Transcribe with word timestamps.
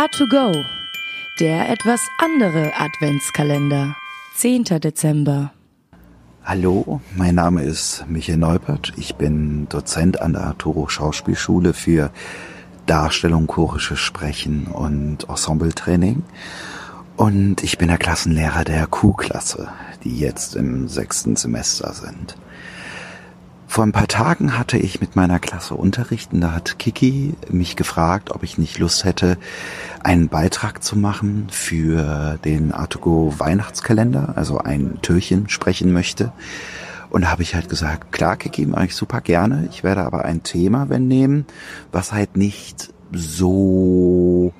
A2Go, 0.00 0.64
der 1.40 1.68
etwas 1.68 2.00
andere 2.16 2.72
Adventskalender. 2.74 3.94
10. 4.34 4.64
Dezember. 4.80 5.52
Hallo, 6.42 7.02
mein 7.16 7.34
Name 7.34 7.64
ist 7.64 8.06
Michael 8.08 8.38
Neupert. 8.38 8.94
Ich 8.96 9.16
bin 9.16 9.68
Dozent 9.68 10.22
an 10.22 10.32
der 10.32 10.44
Arturo 10.44 10.88
Schauspielschule 10.88 11.74
für 11.74 12.10
Darstellung, 12.86 13.46
chorisches 13.46 13.98
Sprechen 13.98 14.68
und 14.68 15.28
Ensembletraining. 15.28 16.22
Und 17.18 17.62
ich 17.62 17.76
bin 17.76 17.88
der 17.88 17.98
Klassenlehrer 17.98 18.64
der 18.64 18.86
Q-Klasse, 18.86 19.68
die 20.02 20.18
jetzt 20.18 20.56
im 20.56 20.88
sechsten 20.88 21.36
Semester 21.36 21.92
sind. 21.92 22.38
Vor 23.70 23.84
ein 23.84 23.92
paar 23.92 24.08
Tagen 24.08 24.58
hatte 24.58 24.78
ich 24.78 25.00
mit 25.00 25.14
meiner 25.14 25.38
Klasse 25.38 25.76
Unterricht 25.76 26.32
und 26.32 26.40
da 26.40 26.50
hat 26.50 26.80
Kiki 26.80 27.34
mich 27.52 27.76
gefragt, 27.76 28.32
ob 28.32 28.42
ich 28.42 28.58
nicht 28.58 28.80
Lust 28.80 29.04
hätte, 29.04 29.38
einen 30.02 30.28
Beitrag 30.28 30.82
zu 30.82 30.98
machen 30.98 31.46
für 31.52 32.36
den 32.44 32.72
Artugo 32.72 33.32
Weihnachtskalender, 33.38 34.32
also 34.34 34.58
ein 34.58 34.98
Türchen 35.02 35.48
sprechen 35.48 35.92
möchte. 35.92 36.32
Und 37.10 37.22
da 37.22 37.30
habe 37.30 37.44
ich 37.44 37.54
halt 37.54 37.68
gesagt, 37.68 38.10
klar, 38.10 38.36
Kiki, 38.36 38.66
mache 38.66 38.86
ich 38.86 38.96
super 38.96 39.20
gerne. 39.20 39.68
Ich 39.70 39.84
werde 39.84 40.02
aber 40.02 40.24
ein 40.24 40.42
Thema 40.42 40.88
wenn 40.88 41.06
nehmen, 41.06 41.46
was 41.92 42.12
halt 42.12 42.36
nicht 42.36 42.92
so 43.12 44.52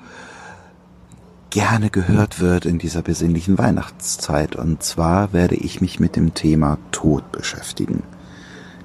gerne 1.49 1.89
gehört 1.89 2.39
wird 2.39 2.65
in 2.65 2.79
dieser 2.79 3.01
besinnlichen 3.01 3.57
Weihnachtszeit. 3.57 4.55
Und 4.55 4.83
zwar 4.83 5.33
werde 5.33 5.55
ich 5.55 5.81
mich 5.81 5.99
mit 5.99 6.15
dem 6.15 6.33
Thema 6.33 6.77
Tod 6.93 7.29
beschäftigen. 7.33 8.03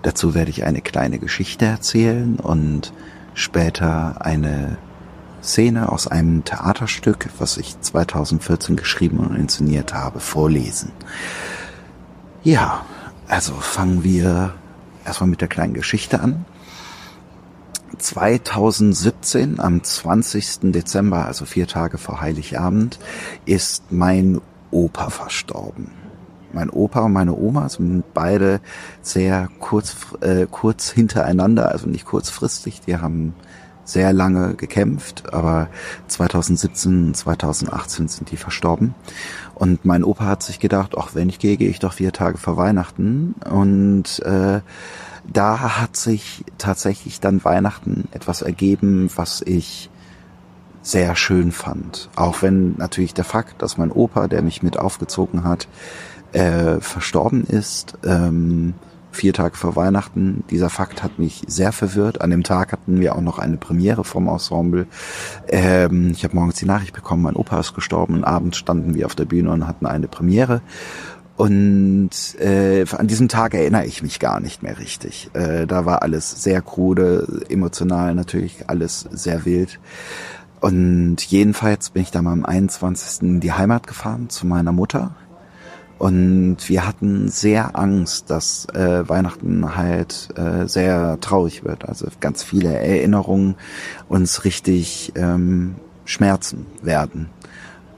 Dazu 0.06 0.36
werde 0.36 0.52
ich 0.52 0.62
eine 0.62 0.82
kleine 0.82 1.18
Geschichte 1.18 1.64
erzählen 1.64 2.36
und 2.36 2.92
später 3.34 4.24
eine 4.24 4.78
Szene 5.42 5.90
aus 5.90 6.06
einem 6.06 6.44
Theaterstück, 6.44 7.28
was 7.40 7.56
ich 7.56 7.80
2014 7.80 8.76
geschrieben 8.76 9.18
und 9.18 9.34
inszeniert 9.34 9.94
habe, 9.94 10.20
vorlesen. 10.20 10.92
Ja, 12.44 12.86
also 13.26 13.54
fangen 13.54 14.04
wir 14.04 14.54
erstmal 15.04 15.28
mit 15.28 15.40
der 15.40 15.48
kleinen 15.48 15.74
Geschichte 15.74 16.20
an. 16.20 16.44
2017, 17.98 19.58
am 19.58 19.82
20. 19.82 20.70
Dezember, 20.70 21.26
also 21.26 21.46
vier 21.46 21.66
Tage 21.66 21.98
vor 21.98 22.20
Heiligabend, 22.20 23.00
ist 23.44 23.90
mein 23.90 24.40
Opa 24.70 25.10
verstorben 25.10 26.05
mein 26.56 26.70
Opa 26.70 27.00
und 27.00 27.12
meine 27.12 27.36
Oma 27.36 27.68
sind 27.68 28.02
beide 28.14 28.60
sehr 29.02 29.48
kurz, 29.60 29.94
äh, 30.22 30.46
kurz 30.50 30.90
hintereinander, 30.90 31.70
also 31.70 31.86
nicht 31.86 32.06
kurzfristig. 32.06 32.80
Die 32.80 32.96
haben 32.96 33.34
sehr 33.84 34.12
lange 34.12 34.54
gekämpft, 34.54 35.32
aber 35.32 35.68
2017, 36.08 37.14
2018 37.14 38.08
sind 38.08 38.30
die 38.30 38.38
verstorben. 38.38 38.94
Und 39.54 39.84
mein 39.84 40.02
Opa 40.02 40.24
hat 40.24 40.42
sich 40.42 40.58
gedacht, 40.58 40.94
ach, 40.98 41.10
wenn 41.14 41.28
ich 41.28 41.38
gehe, 41.38 41.56
gehe 41.56 41.68
ich 41.68 41.78
doch 41.78 41.92
vier 41.92 42.12
Tage 42.12 42.38
vor 42.38 42.56
Weihnachten. 42.56 43.34
Und 43.48 44.20
äh, 44.24 44.60
da 45.30 45.78
hat 45.78 45.96
sich 45.96 46.44
tatsächlich 46.58 47.20
dann 47.20 47.44
Weihnachten 47.44 48.08
etwas 48.12 48.42
ergeben, 48.42 49.10
was 49.14 49.42
ich 49.42 49.90
sehr 50.82 51.16
schön 51.16 51.52
fand. 51.52 52.08
Auch 52.16 52.42
wenn 52.42 52.76
natürlich 52.76 53.12
der 53.12 53.24
Fakt, 53.24 53.60
dass 53.60 53.76
mein 53.76 53.90
Opa, 53.90 54.28
der 54.28 54.42
mich 54.42 54.62
mit 54.62 54.78
aufgezogen 54.78 55.44
hat, 55.44 55.68
äh, 56.36 56.80
verstorben 56.80 57.44
ist, 57.44 57.96
ähm, 58.04 58.74
vier 59.10 59.32
Tage 59.32 59.56
vor 59.56 59.74
Weihnachten. 59.74 60.44
Dieser 60.50 60.68
Fakt 60.68 61.02
hat 61.02 61.18
mich 61.18 61.42
sehr 61.46 61.72
verwirrt. 61.72 62.20
An 62.20 62.28
dem 62.28 62.42
Tag 62.42 62.72
hatten 62.72 63.00
wir 63.00 63.16
auch 63.16 63.22
noch 63.22 63.38
eine 63.38 63.56
Premiere 63.56 64.04
vom 64.04 64.28
Ensemble. 64.28 64.86
Ähm, 65.48 66.10
ich 66.10 66.24
habe 66.24 66.36
morgens 66.36 66.56
die 66.56 66.66
Nachricht 66.66 66.94
bekommen, 66.94 67.22
mein 67.22 67.36
Opa 67.36 67.58
ist 67.60 67.74
gestorben 67.74 68.16
und 68.16 68.24
abends 68.24 68.58
standen 68.58 68.94
wir 68.94 69.06
auf 69.06 69.14
der 69.14 69.24
Bühne 69.24 69.50
und 69.50 69.66
hatten 69.66 69.86
eine 69.86 70.08
Premiere. 70.08 70.60
Und 71.36 72.10
äh, 72.38 72.84
an 72.90 73.06
diesem 73.06 73.28
Tag 73.28 73.54
erinnere 73.54 73.86
ich 73.86 74.02
mich 74.02 74.20
gar 74.20 74.40
nicht 74.40 74.62
mehr 74.62 74.78
richtig. 74.78 75.30
Äh, 75.32 75.66
da 75.66 75.86
war 75.86 76.02
alles 76.02 76.42
sehr 76.42 76.60
krude, 76.60 77.44
emotional 77.48 78.14
natürlich 78.14 78.68
alles 78.68 79.00
sehr 79.10 79.46
wild. 79.46 79.78
Und 80.60 81.22
jedenfalls 81.22 81.90
bin 81.90 82.02
ich 82.02 82.10
dann 82.10 82.26
am 82.26 82.44
21. 82.44 83.22
in 83.22 83.40
die 83.40 83.52
Heimat 83.52 83.86
gefahren 83.86 84.28
zu 84.28 84.46
meiner 84.46 84.72
Mutter 84.72 85.14
und 85.98 86.56
wir 86.68 86.86
hatten 86.86 87.28
sehr 87.28 87.78
Angst, 87.78 88.30
dass 88.30 88.66
äh, 88.74 89.08
Weihnachten 89.08 89.76
halt 89.76 90.28
äh, 90.36 90.66
sehr 90.66 91.18
traurig 91.20 91.64
wird. 91.64 91.88
Also 91.88 92.06
ganz 92.20 92.42
viele 92.42 92.74
Erinnerungen 92.74 93.54
uns 94.08 94.44
richtig 94.44 95.12
ähm, 95.16 95.76
schmerzen 96.04 96.66
werden. 96.82 97.30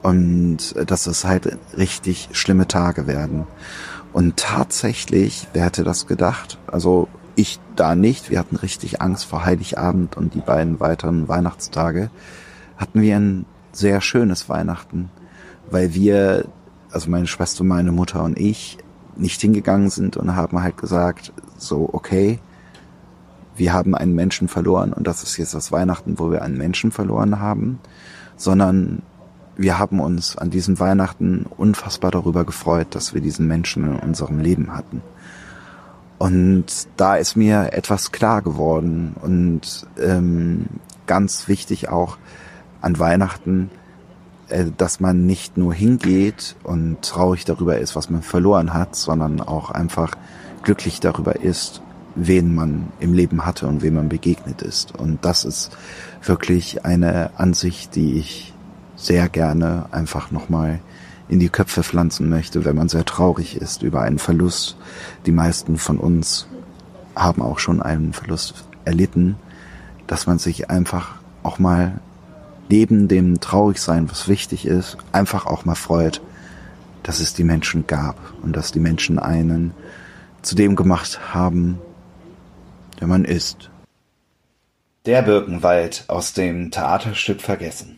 Und 0.01 0.75
dass 0.89 1.07
es 1.07 1.25
halt 1.25 1.57
richtig 1.77 2.29
schlimme 2.31 2.67
Tage 2.67 3.05
werden. 3.05 3.45
Und 4.13 4.37
tatsächlich, 4.37 5.49
wer 5.51 5.65
hätte 5.65 5.83
das 5.83 6.07
gedacht? 6.07 6.57
Also 6.67 7.09
ich 7.35 7.59
da 7.75 7.95
nicht. 7.95 8.29
Wir 8.29 8.39
hatten 8.39 8.55
richtig 8.55 9.01
Angst 9.01 9.25
vor 9.25 9.43
Heiligabend 9.43 10.15
und 10.15 10.33
die 10.33 10.39
beiden 10.39 10.79
weiteren 10.79 11.27
Weihnachtstage. 11.27 12.09
Hatten 12.77 13.01
wir 13.01 13.17
ein 13.17 13.45
sehr 13.73 13.99
schönes 13.99 14.47
Weihnachten, 14.47 15.09
weil 15.69 15.93
wir 15.93 16.45
also 16.91 17.09
meine 17.09 17.27
Schwester, 17.27 17.63
meine 17.63 17.91
Mutter 17.91 18.23
und 18.23 18.39
ich, 18.39 18.77
nicht 19.15 19.41
hingegangen 19.41 19.89
sind 19.89 20.17
und 20.17 20.35
haben 20.35 20.61
halt 20.61 20.77
gesagt, 20.77 21.33
so, 21.57 21.89
okay, 21.91 22.39
wir 23.55 23.73
haben 23.73 23.93
einen 23.95 24.15
Menschen 24.15 24.47
verloren 24.47 24.93
und 24.93 25.05
das 25.05 25.23
ist 25.23 25.37
jetzt 25.37 25.53
das 25.53 25.71
Weihnachten, 25.71 26.17
wo 26.17 26.31
wir 26.31 26.41
einen 26.41 26.57
Menschen 26.57 26.91
verloren 26.91 27.39
haben, 27.39 27.79
sondern 28.37 29.01
wir 29.57 29.77
haben 29.77 29.99
uns 29.99 30.37
an 30.37 30.49
diesem 30.49 30.79
Weihnachten 30.79 31.45
unfassbar 31.57 32.11
darüber 32.11 32.45
gefreut, 32.45 32.87
dass 32.91 33.13
wir 33.13 33.19
diesen 33.19 33.47
Menschen 33.47 33.83
in 33.83 33.99
unserem 33.99 34.39
Leben 34.39 34.73
hatten. 34.73 35.01
Und 36.17 36.65
da 36.95 37.15
ist 37.15 37.35
mir 37.35 37.73
etwas 37.73 38.11
klar 38.11 38.41
geworden 38.41 39.15
und 39.21 39.85
ähm, 40.01 40.67
ganz 41.07 41.47
wichtig 41.49 41.89
auch 41.89 42.17
an 42.81 42.99
Weihnachten, 42.99 43.69
dass 44.77 44.99
man 44.99 45.25
nicht 45.25 45.57
nur 45.57 45.73
hingeht 45.73 46.55
und 46.63 47.01
traurig 47.01 47.45
darüber 47.45 47.77
ist, 47.77 47.95
was 47.95 48.09
man 48.09 48.21
verloren 48.21 48.73
hat, 48.73 48.95
sondern 48.95 49.41
auch 49.41 49.71
einfach 49.71 50.15
glücklich 50.63 50.99
darüber 50.99 51.41
ist, 51.41 51.81
wen 52.15 52.55
man 52.55 52.91
im 52.99 53.13
Leben 53.13 53.45
hatte 53.45 53.67
und 53.67 53.81
wem 53.81 53.95
man 53.95 54.09
begegnet 54.09 54.61
ist. 54.61 54.97
Und 54.97 55.23
das 55.23 55.45
ist 55.45 55.71
wirklich 56.23 56.85
eine 56.85 57.31
Ansicht, 57.37 57.95
die 57.95 58.17
ich 58.17 58.53
sehr 58.95 59.29
gerne 59.29 59.85
einfach 59.91 60.31
nochmal 60.31 60.79
in 61.29 61.39
die 61.39 61.49
Köpfe 61.49 61.83
pflanzen 61.83 62.27
möchte, 62.27 62.65
wenn 62.65 62.75
man 62.75 62.89
sehr 62.89 63.05
traurig 63.05 63.55
ist 63.55 63.83
über 63.83 64.01
einen 64.01 64.19
Verlust. 64.19 64.77
Die 65.25 65.31
meisten 65.31 65.77
von 65.77 65.97
uns 65.97 66.47
haben 67.15 67.41
auch 67.41 67.59
schon 67.59 67.81
einen 67.81 68.13
Verlust 68.13 68.65
erlitten, 68.83 69.35
dass 70.07 70.25
man 70.25 70.39
sich 70.39 70.69
einfach 70.69 71.15
auch 71.43 71.59
mal 71.59 71.99
neben 72.69 73.07
dem 73.07 73.39
Traurigsein, 73.41 74.09
was 74.09 74.27
wichtig 74.27 74.65
ist, 74.65 74.97
einfach 75.11 75.45
auch 75.45 75.65
mal 75.65 75.75
freut, 75.75 76.21
dass 77.03 77.19
es 77.19 77.33
die 77.33 77.43
Menschen 77.43 77.87
gab 77.87 78.17
und 78.41 78.55
dass 78.55 78.71
die 78.71 78.79
Menschen 78.79 79.19
einen 79.19 79.73
zu 80.41 80.55
dem 80.55 80.75
gemacht 80.75 81.33
haben, 81.33 81.79
der 82.99 83.07
man 83.07 83.25
ist. 83.25 83.69
Der 85.05 85.21
Birkenwald 85.21 86.05
aus 86.07 86.33
dem 86.33 86.71
Theaterstück 86.71 87.41
Vergessen. 87.41 87.97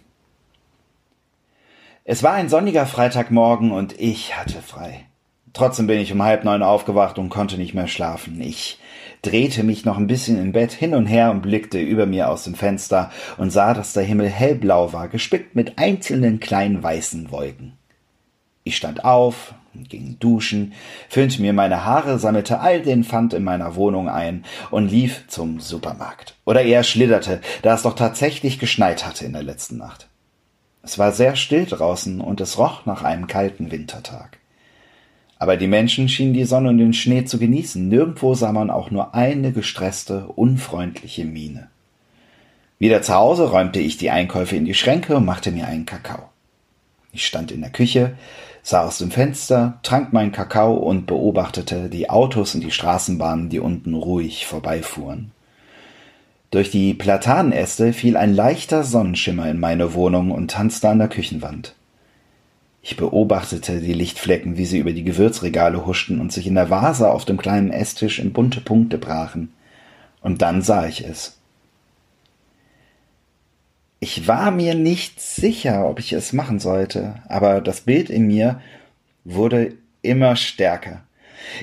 Es 2.04 2.24
war 2.24 2.34
ein 2.34 2.50
sonniger 2.50 2.86
Freitagmorgen 2.86 3.72
und 3.72 4.00
ich 4.00 4.38
hatte 4.38 4.62
frei. 4.62 5.06
Trotzdem 5.54 5.88
bin 5.88 6.00
ich 6.00 6.14
um 6.14 6.24
halb 6.24 6.44
neun 6.44 6.64
aufgewacht 6.64 7.18
und 7.18 7.30
konnte 7.30 7.58
nicht 7.58 7.74
mehr 7.74 7.88
schlafen. 7.88 8.40
Ich 8.40 8.80
drehte 9.22 9.64
mich 9.64 9.86
noch 9.86 9.98
ein 9.98 10.08
bisschen 10.08 10.42
im 10.42 10.54
Bett 10.54 10.72
hin 10.72 10.94
und 10.94 11.06
her 11.06 11.32
und 11.32 11.42
blickte 11.42 11.80
über 11.80 12.06
mir 12.06 12.30
aus 12.30 12.44
dem 12.46 12.56
Fenster 12.56 13.12
und 13.38 13.52
sah, 13.52 13.74
dass 13.74 13.94
der 13.94 14.04
Himmel 14.04 14.30
hellblau 14.30 14.94
war, 14.94 15.10
gespickt 15.10 15.56
mit 15.56 15.78
einzelnen 15.78 16.40
kleinen 16.40 16.82
weißen 16.82 17.32
Wolken. 17.32 17.74
Ich 18.64 18.78
stand 18.78 19.04
auf, 19.04 19.54
ging 19.74 20.18
duschen, 20.20 20.74
föhnte 21.10 21.42
mir 21.42 21.54
meine 21.54 21.86
Haare, 21.86 22.20
sammelte 22.20 22.60
all 22.60 22.82
den 22.82 23.04
Pfand 23.04 23.34
in 23.34 23.44
meiner 23.44 23.76
Wohnung 23.76 24.08
ein 24.08 24.46
und 24.70 24.90
lief 24.90 25.26
zum 25.28 25.60
Supermarkt. 25.60 26.36
Oder 26.46 26.64
eher 26.64 26.84
schlitterte, 26.84 27.42
da 27.62 27.74
es 27.74 27.84
doch 27.84 27.96
tatsächlich 27.96 28.60
geschneit 28.60 29.06
hatte 29.06 29.26
in 29.26 29.34
der 29.34 29.44
letzten 29.44 29.78
Nacht. 29.78 30.08
Es 30.84 30.98
war 30.98 31.12
sehr 31.12 31.36
still 31.36 31.66
draußen 31.66 32.22
und 32.22 32.42
es 32.42 32.58
roch 32.58 32.86
nach 32.86 33.04
einem 33.04 33.28
kalten 33.28 33.72
Wintertag. 33.72 34.41
Aber 35.42 35.58
die 35.58 35.66
Menschen 35.66 36.08
schienen 36.08 36.36
die 36.36 36.44
Sonne 36.44 36.70
und 36.70 36.78
den 36.78 36.94
Schnee 36.94 37.26
zu 37.26 37.40
genießen. 37.40 37.88
Nirgendwo 37.88 38.36
sah 38.36 38.52
man 38.52 38.70
auch 38.70 38.92
nur 38.92 39.16
eine 39.16 39.52
gestresste, 39.52 40.28
unfreundliche 40.28 41.26
Miene. 41.26 41.72
Wieder 42.78 43.02
zu 43.02 43.16
Hause 43.16 43.50
räumte 43.50 43.80
ich 43.80 43.98
die 43.98 44.12
Einkäufe 44.12 44.56
in 44.56 44.66
die 44.66 44.76
Schränke 44.76 45.18
und 45.18 45.26
machte 45.26 45.52
mir 45.52 45.66
einen 45.66 45.88
Kakao. 45.88 46.30
Ich 47.12 47.26
stand 47.26 47.52
in 47.52 47.62
der 47.62 47.72
Küche, 47.72 48.14
sah 48.62 48.86
aus 48.86 49.00
dem 49.00 49.10
Fenster, 49.10 49.80
trank 49.82 50.14
meinen 50.14 50.32
Kakao 50.32 50.76
und 50.76 51.08
beobachtete 51.08 51.90
die 51.90 52.08
Autos 52.08 52.54
und 52.54 52.62
die 52.62 52.70
Straßenbahnen, 52.70 53.50
die 53.50 53.60
unten 53.60 53.96
ruhig 53.96 54.46
vorbeifuhren. 54.46 55.32
Durch 56.52 56.70
die 56.70 56.94
Platanenäste 56.94 57.94
fiel 57.94 58.16
ein 58.16 58.36
leichter 58.36 58.84
Sonnenschimmer 58.84 59.50
in 59.50 59.60
meine 59.60 59.96
Wohnung 59.96 60.30
und 60.30 60.52
tanzte 60.52 60.90
an 60.90 61.00
der 61.00 61.10
Küchenwand. 61.10 61.74
Ich 62.82 62.98
beobachtete 62.98 63.80
die 63.80 63.94
Lichtflecken, 63.94 64.58
wie 64.58 64.66
sie 64.66 64.80
über 64.80 64.92
die 64.92 65.04
Gewürzregale 65.04 65.86
huschten 65.86 66.20
und 66.20 66.32
sich 66.32 66.48
in 66.48 66.56
der 66.56 66.70
Vase 66.70 67.12
auf 67.12 67.26
dem 67.26 67.38
kleinen 67.38 67.72
Esstisch 67.72 68.20
in 68.20 68.34
bunte 68.34 68.60
Punkte 68.60 68.98
brachen. 68.98 69.54
Und 70.22 70.42
dann 70.42 70.62
sah 70.62 70.88
ich 70.88 71.06
es. 71.06 71.38
Ich 74.00 74.28
war 74.28 74.50
mir 74.50 74.74
nicht 74.74 75.22
sicher, 75.22 75.88
ob 75.88 76.00
ich 76.00 76.12
es 76.14 76.34
machen 76.34 76.60
sollte, 76.60 77.22
aber 77.28 77.62
das 77.62 77.82
Bild 77.82 78.10
in 78.10 78.26
mir 78.26 78.60
wurde 79.24 79.76
immer 80.02 80.36
stärker. 80.36 81.04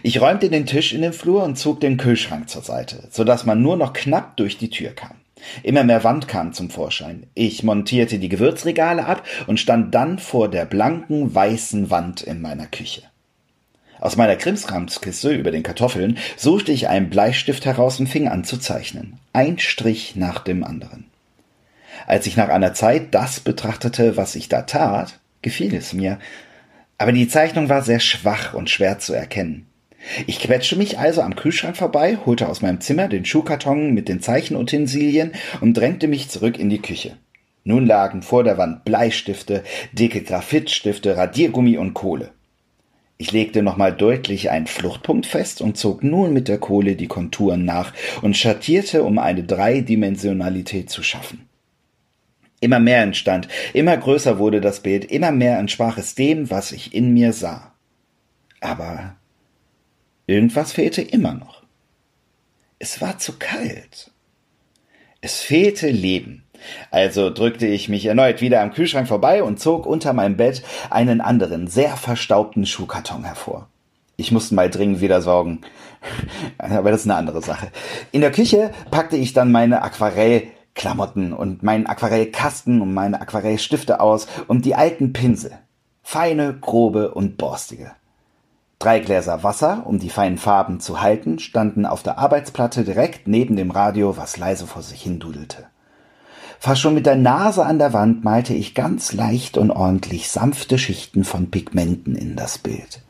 Ich 0.04 0.20
räumte 0.20 0.48
den 0.48 0.66
Tisch 0.66 0.92
in 0.92 1.02
den 1.02 1.12
Flur 1.12 1.42
und 1.42 1.58
zog 1.58 1.80
den 1.80 1.96
Kühlschrank 1.96 2.48
zur 2.48 2.62
Seite, 2.62 3.08
so 3.10 3.24
dass 3.24 3.44
man 3.44 3.60
nur 3.60 3.76
noch 3.76 3.92
knapp 3.92 4.36
durch 4.36 4.56
die 4.56 4.70
Tür 4.70 4.90
kam. 4.90 5.16
Immer 5.62 5.84
mehr 5.84 6.04
Wand 6.04 6.28
kam 6.28 6.52
zum 6.52 6.70
Vorschein. 6.70 7.26
Ich 7.34 7.62
montierte 7.62 8.18
die 8.18 8.28
Gewürzregale 8.28 9.06
ab 9.06 9.24
und 9.46 9.60
stand 9.60 9.94
dann 9.94 10.18
vor 10.18 10.48
der 10.48 10.64
blanken, 10.64 11.34
weißen 11.34 11.90
Wand 11.90 12.22
in 12.22 12.40
meiner 12.40 12.66
Küche. 12.66 13.02
Aus 14.00 14.16
meiner 14.16 14.36
Krimskramskiste 14.36 15.30
über 15.30 15.50
den 15.50 15.62
Kartoffeln 15.62 16.18
suchte 16.36 16.72
ich 16.72 16.88
einen 16.88 17.10
Bleistift 17.10 17.64
heraus 17.64 17.98
und 17.98 18.06
fing 18.08 18.28
an 18.28 18.44
zu 18.44 18.58
zeichnen. 18.58 19.18
Ein 19.32 19.58
Strich 19.58 20.14
nach 20.14 20.40
dem 20.40 20.62
anderen. 20.62 21.06
Als 22.06 22.26
ich 22.26 22.36
nach 22.36 22.48
einer 22.48 22.74
Zeit 22.74 23.14
das 23.14 23.40
betrachtete, 23.40 24.16
was 24.16 24.36
ich 24.36 24.48
da 24.48 24.62
tat, 24.62 25.18
gefiel 25.42 25.74
es 25.74 25.92
mir. 25.92 26.18
Aber 26.96 27.12
die 27.12 27.28
Zeichnung 27.28 27.68
war 27.68 27.82
sehr 27.82 28.00
schwach 28.00 28.54
und 28.54 28.70
schwer 28.70 28.98
zu 28.98 29.14
erkennen. 29.14 29.67
Ich 30.26 30.40
quetschte 30.40 30.76
mich 30.76 30.98
also 30.98 31.22
am 31.22 31.36
Kühlschrank 31.36 31.76
vorbei, 31.76 32.18
holte 32.24 32.48
aus 32.48 32.62
meinem 32.62 32.80
Zimmer 32.80 33.08
den 33.08 33.24
Schuhkarton 33.24 33.92
mit 33.94 34.08
den 34.08 34.20
Zeichenutensilien 34.20 35.32
und 35.60 35.76
drängte 35.76 36.08
mich 36.08 36.28
zurück 36.28 36.58
in 36.58 36.70
die 36.70 36.82
Küche. 36.82 37.16
Nun 37.64 37.86
lagen 37.86 38.22
vor 38.22 38.44
der 38.44 38.56
Wand 38.56 38.84
Bleistifte, 38.84 39.62
dicke 39.92 40.22
Graphitstifte, 40.22 41.16
Radiergummi 41.16 41.76
und 41.76 41.94
Kohle. 41.94 42.30
Ich 43.18 43.32
legte 43.32 43.62
nochmal 43.62 43.92
deutlich 43.92 44.48
einen 44.50 44.68
Fluchtpunkt 44.68 45.26
fest 45.26 45.60
und 45.60 45.76
zog 45.76 46.04
nun 46.04 46.32
mit 46.32 46.46
der 46.46 46.58
Kohle 46.58 46.94
die 46.94 47.08
Konturen 47.08 47.64
nach 47.64 47.92
und 48.22 48.36
schattierte, 48.36 49.02
um 49.02 49.18
eine 49.18 49.42
Dreidimensionalität 49.42 50.88
zu 50.88 51.02
schaffen. 51.02 51.48
Immer 52.60 52.78
mehr 52.78 53.02
entstand, 53.02 53.48
immer 53.74 53.96
größer 53.96 54.38
wurde 54.38 54.60
das 54.60 54.80
Bild, 54.80 55.04
immer 55.04 55.32
mehr 55.32 55.58
entsprach 55.58 55.98
es 55.98 56.14
dem, 56.14 56.50
was 56.50 56.72
ich 56.72 56.94
in 56.94 57.12
mir 57.12 57.32
sah. 57.32 57.74
Aber 58.60 59.17
Irgendwas 60.28 60.72
fehlte 60.72 61.00
immer 61.00 61.32
noch. 61.32 61.62
Es 62.78 63.00
war 63.00 63.16
zu 63.16 63.38
kalt. 63.38 64.10
Es 65.22 65.40
fehlte 65.40 65.88
Leben. 65.88 66.44
Also 66.90 67.30
drückte 67.30 67.66
ich 67.66 67.88
mich 67.88 68.04
erneut 68.04 68.42
wieder 68.42 68.60
am 68.60 68.74
Kühlschrank 68.74 69.08
vorbei 69.08 69.42
und 69.42 69.58
zog 69.58 69.86
unter 69.86 70.12
meinem 70.12 70.36
Bett 70.36 70.62
einen 70.90 71.22
anderen, 71.22 71.66
sehr 71.66 71.96
verstaubten 71.96 72.66
Schuhkarton 72.66 73.24
hervor. 73.24 73.70
Ich 74.18 74.30
musste 74.30 74.54
mal 74.54 74.68
dringend 74.68 75.00
wieder 75.00 75.22
sorgen. 75.22 75.62
Aber 76.58 76.90
das 76.90 77.00
ist 77.00 77.06
eine 77.06 77.16
andere 77.16 77.40
Sache. 77.40 77.72
In 78.12 78.20
der 78.20 78.30
Küche 78.30 78.70
packte 78.90 79.16
ich 79.16 79.32
dann 79.32 79.50
meine 79.50 79.80
Aquarellklamotten 79.80 81.32
und 81.32 81.62
meinen 81.62 81.86
Aquarellkasten 81.86 82.82
und 82.82 82.92
meine 82.92 83.22
Aquarellstifte 83.22 84.00
aus 84.00 84.28
und 84.46 84.66
die 84.66 84.74
alten 84.74 85.14
Pinsel. 85.14 85.52
Feine, 86.02 86.58
grobe 86.60 87.14
und 87.14 87.38
borstige. 87.38 87.92
Drei 88.78 89.00
Gläser 89.00 89.42
Wasser, 89.42 89.82
um 89.86 89.98
die 89.98 90.08
feinen 90.08 90.38
Farben 90.38 90.78
zu 90.78 91.00
halten, 91.00 91.40
standen 91.40 91.84
auf 91.84 92.04
der 92.04 92.18
Arbeitsplatte 92.18 92.84
direkt 92.84 93.26
neben 93.26 93.56
dem 93.56 93.72
Radio, 93.72 94.16
was 94.16 94.36
leise 94.36 94.68
vor 94.68 94.82
sich 94.82 95.02
hin 95.02 95.18
dudelte. 95.18 95.66
Fast 96.60 96.80
schon 96.80 96.94
mit 96.94 97.06
der 97.06 97.16
Nase 97.16 97.64
an 97.64 97.78
der 97.78 97.92
Wand 97.92 98.24
malte 98.24 98.54
ich 98.54 98.74
ganz 98.74 99.12
leicht 99.12 99.58
und 99.58 99.72
ordentlich 99.72 100.28
sanfte 100.28 100.78
Schichten 100.78 101.24
von 101.24 101.50
Pigmenten 101.50 102.14
in 102.14 102.36
das 102.36 102.58
Bild. 102.58 103.02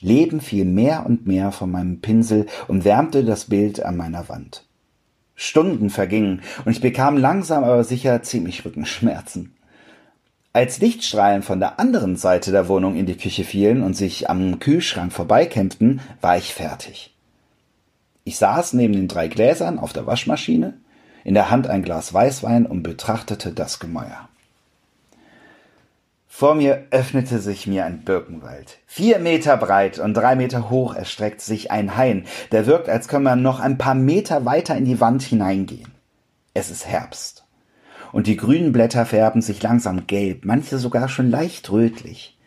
Leben 0.00 0.40
fiel 0.40 0.64
mehr 0.64 1.06
und 1.06 1.26
mehr 1.26 1.50
von 1.50 1.72
meinem 1.72 2.00
Pinsel 2.00 2.46
und 2.68 2.84
wärmte 2.84 3.24
das 3.24 3.46
Bild 3.46 3.84
an 3.84 3.96
meiner 3.96 4.28
Wand. 4.28 4.64
Stunden 5.34 5.90
vergingen 5.90 6.42
und 6.64 6.72
ich 6.72 6.80
bekam 6.80 7.16
langsam 7.16 7.64
aber 7.64 7.82
sicher 7.82 8.22
ziemlich 8.22 8.64
Rückenschmerzen. 8.64 9.56
Als 10.56 10.78
Lichtstrahlen 10.78 11.42
von 11.42 11.58
der 11.58 11.80
anderen 11.80 12.14
Seite 12.14 12.52
der 12.52 12.68
Wohnung 12.68 12.94
in 12.94 13.06
die 13.06 13.16
Küche 13.16 13.42
fielen 13.42 13.82
und 13.82 13.94
sich 13.94 14.30
am 14.30 14.60
Kühlschrank 14.60 15.12
vorbeikämpften, 15.12 16.00
war 16.20 16.36
ich 16.36 16.54
fertig. 16.54 17.12
Ich 18.22 18.36
saß 18.36 18.74
neben 18.74 18.92
den 18.92 19.08
drei 19.08 19.26
Gläsern 19.26 19.80
auf 19.80 19.92
der 19.92 20.06
Waschmaschine, 20.06 20.74
in 21.24 21.34
der 21.34 21.50
Hand 21.50 21.66
ein 21.66 21.82
Glas 21.82 22.14
Weißwein 22.14 22.66
und 22.66 22.84
betrachtete 22.84 23.50
das 23.50 23.80
Gemäuer. 23.80 24.28
Vor 26.28 26.54
mir 26.54 26.86
öffnete 26.92 27.40
sich 27.40 27.66
mir 27.66 27.84
ein 27.84 28.04
Birkenwald. 28.04 28.78
Vier 28.86 29.18
Meter 29.18 29.56
breit 29.56 29.98
und 29.98 30.14
drei 30.14 30.36
Meter 30.36 30.70
hoch 30.70 30.94
erstreckt 30.94 31.40
sich 31.40 31.72
ein 31.72 31.96
Hain, 31.96 32.26
der 32.52 32.66
wirkt, 32.66 32.88
als 32.88 33.08
könne 33.08 33.24
man 33.24 33.42
noch 33.42 33.58
ein 33.58 33.76
paar 33.76 33.96
Meter 33.96 34.44
weiter 34.44 34.76
in 34.76 34.84
die 34.84 35.00
Wand 35.00 35.22
hineingehen. 35.22 35.90
Es 36.54 36.70
ist 36.70 36.86
Herbst 36.86 37.43
und 38.14 38.28
die 38.28 38.36
grünen 38.36 38.70
Blätter 38.70 39.04
färben 39.06 39.42
sich 39.42 39.60
langsam 39.60 40.06
gelb, 40.06 40.44
manche 40.44 40.78
sogar 40.78 41.08
schon 41.08 41.30
leicht 41.30 41.72
rötlich. 41.72 42.38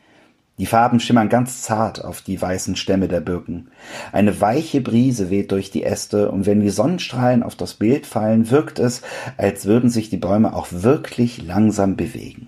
Die 0.58 0.66
Farben 0.66 1.02
schimmern 1.02 1.28
ganz 1.28 1.62
zart 1.62 2.06
auf 2.06 2.22
die 2.22 2.42
weißen 2.42 2.78
Stämme 2.78 3.10
der 3.10 3.19
Birken. 3.19 3.68
Eine 4.14 4.40
weiche 4.40 4.80
Brise 4.80 5.30
weht 5.30 5.52
durch 5.52 5.69
die 5.69 5.84
Äste, 5.84 6.31
und 6.31 6.46
wenn 6.46 6.62
die 6.62 6.69
Sonnenstrahlen 6.69 7.44
auf 7.44 7.56
das 7.56 7.74
Bild 7.74 8.06
fallen, 8.06 8.50
wirkt 8.50 8.80
es, 8.80 9.02
als 9.36 9.66
würden 9.66 9.90
sich 9.90 10.10
die 10.10 10.16
Bäume 10.16 10.56
auch 10.56 10.68
wirklich 10.72 11.44
langsam 11.44 11.98
bewegen. 11.98 12.48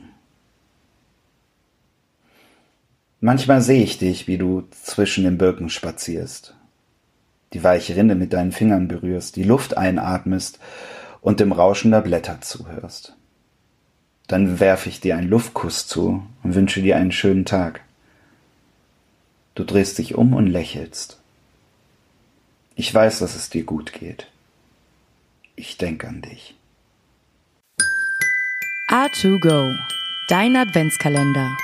Manchmal 3.19 3.61
sehe 3.61 3.83
ich 3.83 3.97
dich, 3.97 4.29
wie 4.29 4.37
du 4.37 4.63
zwischen 4.71 5.25
den 5.25 5.37
Birken 5.37 5.67
spazierst, 5.67 6.55
die 7.51 7.65
weiche 7.65 7.97
Rinde 7.97 8.15
mit 8.15 8.31
deinen 8.31 8.53
Fingern 8.53 8.87
berührst, 8.87 9.35
die 9.35 9.43
Luft 9.43 9.77
einatmest 9.77 10.57
und 11.21 11.39
dem 11.39 11.51
Rauschen 11.51 11.91
der 11.91 12.01
Blätter 12.01 12.41
zuhörst. 12.41 13.15
Dann 14.27 14.59
werfe 14.59 14.89
ich 14.89 15.01
dir 15.01 15.17
einen 15.17 15.29
Luftkuss 15.29 15.87
zu 15.87 16.23
und 16.43 16.55
wünsche 16.55 16.81
dir 16.81 16.97
einen 16.97 17.11
schönen 17.11 17.45
Tag. 17.45 17.81
Du 19.55 19.63
drehst 19.63 19.97
dich 19.97 20.15
um 20.15 20.33
und 20.33 20.47
lächelst. 20.47 21.19
Ich 22.75 22.93
weiß, 22.93 23.19
dass 23.19 23.35
es 23.35 23.49
dir 23.49 23.63
gut 23.63 23.91
geht. 23.91 24.27
Ich 25.55 25.77
denke 25.77 26.07
an 26.07 26.21
dich. 26.21 26.55
A2Go, 28.89 29.75
dein 30.29 30.55
Adventskalender. 30.55 31.57